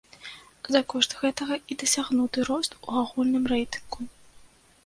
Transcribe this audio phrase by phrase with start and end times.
[0.75, 4.01] За кошт гэтага і дасягнуты рост у агульным рэйтынгу.